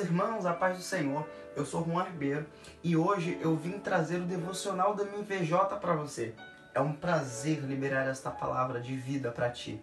[0.00, 2.46] Irmãos, a paz do Senhor, eu sou Juan Ribeiro
[2.82, 6.34] e hoje eu vim trazer o devocional da MVJ para você.
[6.74, 9.78] É um prazer liberar esta palavra de vida para ti.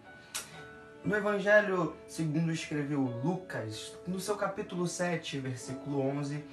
[1.04, 6.44] No Evangelho segundo escreveu Lucas, no seu capítulo 7, versículo 11,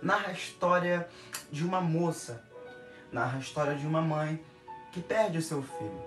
[0.00, 1.06] narra a história
[1.52, 2.42] de uma moça,
[3.12, 4.42] narra a história de uma mãe
[4.92, 6.02] que perde o seu filho.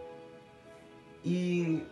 [1.23, 1.85] E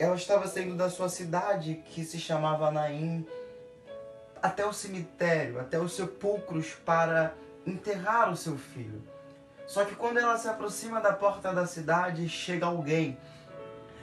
[0.00, 3.24] ela estava saindo da sua cidade, que se chamava Naim,
[4.44, 7.34] até o cemitério, até os sepulcros para
[7.66, 9.02] enterrar o seu filho.
[9.66, 13.16] Só que quando ela se aproxima da porta da cidade, chega alguém.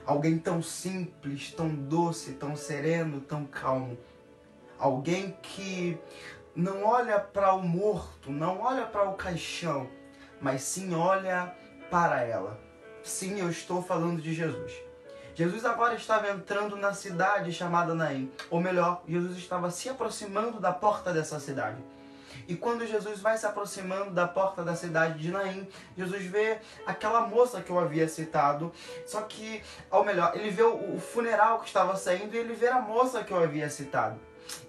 [0.04, 3.96] Alguém tão simples, tão doce, tão sereno, tão calmo.
[4.80, 5.96] Alguém que
[6.56, 9.88] não olha para o morto, não olha para o caixão,
[10.42, 11.56] mas sim olha
[11.92, 12.60] para ela.
[13.04, 14.74] Sim, eu estou falando de Jesus.
[15.34, 18.32] Jesus agora estava entrando na cidade chamada Naim.
[18.50, 21.78] Ou melhor, Jesus estava se aproximando da porta dessa cidade.
[22.48, 27.22] E quando Jesus vai se aproximando da porta da cidade de Naim, Jesus vê aquela
[27.22, 28.72] moça que eu havia citado.
[29.06, 32.82] Só que, ou melhor, ele vê o funeral que estava saindo e ele vê a
[32.82, 34.20] moça que eu havia citado.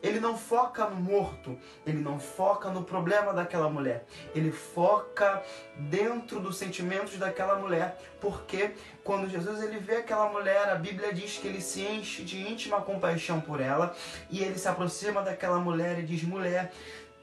[0.02, 5.42] Ele não foca no morto, ele não foca no problema daquela mulher, ele foca
[5.76, 11.38] dentro dos sentimentos daquela mulher, porque quando Jesus ele vê aquela mulher, a Bíblia diz
[11.38, 13.94] que ele se enche de íntima compaixão por ela
[14.30, 16.72] e ele se aproxima daquela mulher e diz: mulher,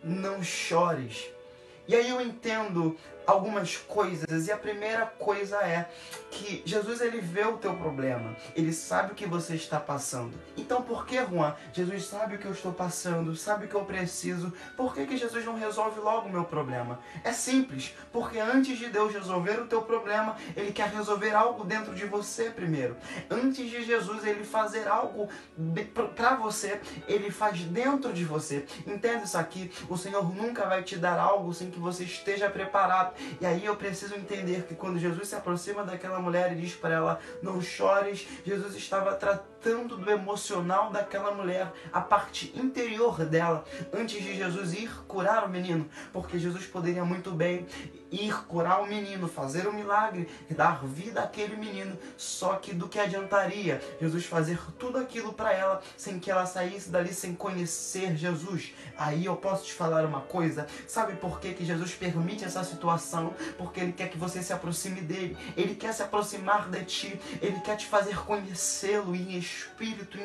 [0.03, 1.38] não chores.
[1.89, 2.95] E aí eu entendo
[3.29, 5.89] algumas coisas e a primeira coisa é
[6.31, 10.33] que Jesus ele vê o teu problema, ele sabe o que você está passando.
[10.57, 11.55] Então por que, Juan?
[11.73, 14.51] Jesus sabe o que eu estou passando, sabe o que eu preciso.
[14.75, 16.99] Por que, que Jesus não resolve logo o meu problema?
[17.23, 21.93] É simples, porque antes de Deus resolver o teu problema, ele quer resolver algo dentro
[21.93, 22.97] de você primeiro.
[23.29, 25.29] Antes de Jesus ele fazer algo
[26.15, 28.65] para você, ele faz dentro de você.
[28.87, 29.71] Entende isso aqui?
[29.87, 33.13] O Senhor nunca vai te dar algo sem que você esteja preparado.
[33.39, 36.95] E aí eu preciso entender que quando Jesus se aproxima daquela mulher e diz para
[36.95, 43.63] ela: Não chores, Jesus estava tratando do emocional daquela mulher, a parte interior dela,
[43.93, 45.89] antes de Jesus ir curar o menino.
[46.13, 47.65] Porque Jesus poderia muito bem
[48.11, 51.97] ir curar o menino, fazer um milagre, dar vida àquele menino.
[52.17, 56.89] Só que do que adiantaria Jesus fazer tudo aquilo para ela sem que ela saísse
[56.89, 58.73] dali sem conhecer Jesus?
[58.97, 63.33] Aí eu posso te falar uma coisa: sabe por que, que Jesus permite essa situação?
[63.57, 67.59] Porque Ele quer que você se aproxime dele, Ele quer se aproximar de ti, Ele
[67.61, 70.17] quer te fazer conhecê-lo em espírito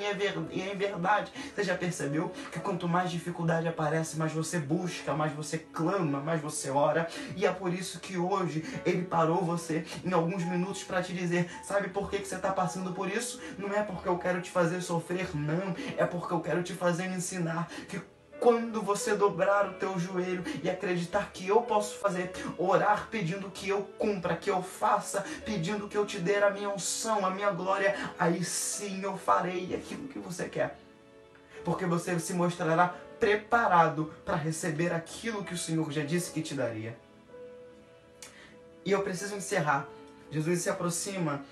[0.50, 1.32] e em verdade.
[1.54, 6.40] Você já percebeu que quanto mais dificuldade aparece, mais você busca, mais você clama, mais
[6.40, 11.02] você ora, e é por isso que hoje ele parou você em alguns minutos para
[11.02, 13.40] te dizer: sabe por que, que você está passando por isso?
[13.58, 15.74] Não é porque eu quero te fazer sofrer, não.
[15.96, 18.00] É porque eu quero te fazer ensinar que
[18.44, 23.68] quando você dobrar o teu joelho e acreditar que eu posso fazer, orar pedindo que
[23.68, 27.50] eu cumpra, que eu faça, pedindo que eu te dê a minha unção, a minha
[27.50, 30.76] glória, aí sim eu farei aquilo que você quer.
[31.64, 36.54] Porque você se mostrará preparado para receber aquilo que o Senhor já disse que te
[36.54, 36.98] daria.
[38.84, 39.86] E eu preciso encerrar.
[40.30, 41.42] Jesus se aproxima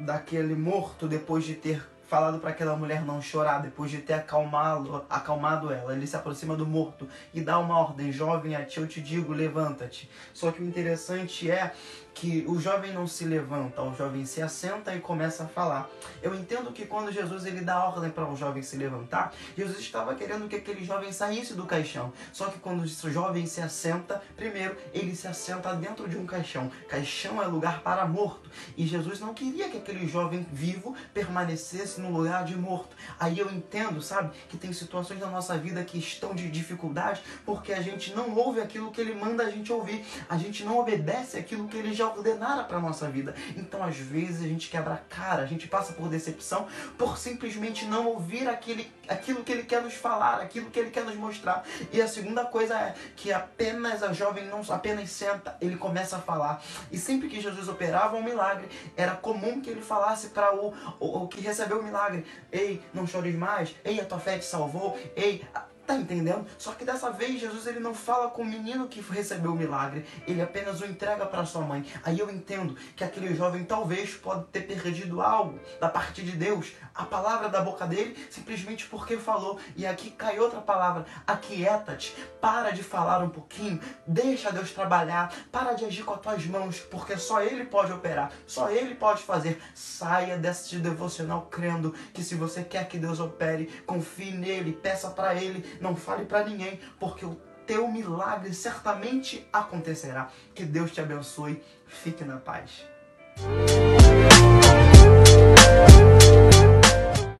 [0.00, 5.04] daquele morto depois de ter falado para aquela mulher não chorar, depois de ter acalmado,
[5.08, 5.94] acalmado ela.
[5.94, 9.32] Ele se aproxima do morto e dá uma ordem: Jovem, a ti eu te digo,
[9.32, 10.10] levanta-te.
[10.32, 11.72] Só que o interessante é
[12.14, 15.90] que o jovem não se levanta, o jovem se assenta e começa a falar.
[16.22, 20.14] Eu entendo que quando Jesus ele dá ordem para o jovem se levantar, Jesus estava
[20.14, 22.12] querendo que aquele jovem saísse do caixão.
[22.32, 26.70] Só que quando o jovem se assenta, primeiro ele se assenta dentro de um caixão.
[26.88, 28.48] Caixão é lugar para morto.
[28.76, 32.96] E Jesus não queria que aquele jovem vivo permanecesse no lugar de morto.
[33.18, 37.72] Aí eu entendo, sabe, que tem situações na nossa vida que estão de dificuldade porque
[37.72, 40.04] a gente não ouve aquilo que ele manda a gente ouvir.
[40.28, 43.34] A gente não obedece aquilo que ele já ordenara para nossa vida.
[43.56, 46.66] Então, às vezes, a gente quebra a cara, a gente passa por decepção
[46.98, 51.04] por simplesmente não ouvir aquele, aquilo que ele quer nos falar, aquilo que ele quer
[51.04, 51.64] nos mostrar.
[51.92, 56.20] E a segunda coisa é que apenas a jovem não apenas senta, ele começa a
[56.20, 56.62] falar.
[56.90, 61.24] E sempre que Jesus operava um milagre, era comum que ele falasse para o, o,
[61.24, 63.74] o que recebeu o milagre: Ei, não chores mais.
[63.84, 64.98] Ei, a tua fé te salvou.
[65.16, 65.44] Ei,
[65.86, 66.46] Tá entendendo?
[66.56, 70.06] Só que dessa vez Jesus ele não fala com o menino que recebeu o milagre,
[70.26, 71.84] ele apenas o entrega para sua mãe.
[72.02, 76.72] Aí eu entendo que aquele jovem talvez pode ter perdido algo da parte de Deus,
[76.94, 79.58] a palavra da boca dele, simplesmente porque falou.
[79.76, 85.74] E aqui cai outra palavra: aquieta-te, para de falar um pouquinho, deixa Deus trabalhar, para
[85.74, 89.60] de agir com as tuas mãos, porque só Ele pode operar, só Ele pode fazer.
[89.74, 95.34] Saia desse devocional crendo que se você quer que Deus opere, confie nele, peça para
[95.34, 100.30] Ele não fale para ninguém, porque o teu milagre certamente acontecerá.
[100.54, 101.62] Que Deus te abençoe.
[101.86, 102.84] Fique na paz.